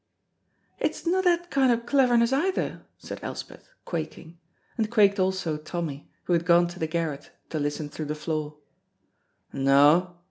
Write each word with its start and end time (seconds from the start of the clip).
"It's 0.79 1.05
no 1.05 1.21
that 1.21 1.51
kind 1.51 1.71
of 1.71 1.85
cleverness 1.85 2.33
either," 2.33 2.81
said 2.97 3.19
Elspeth, 3.21 3.69
quaking, 3.85 4.39
and 4.75 4.89
quaked 4.89 5.19
also 5.19 5.57
Tommy, 5.57 6.09
who 6.23 6.33
had 6.33 6.43
gone 6.43 6.65
to 6.69 6.79
the 6.79 6.87
garret, 6.87 7.29
to 7.51 7.59
listen 7.59 7.87
through 7.87 8.05
the 8.07 8.15
floor. 8.15 8.55
"No? 9.53 10.15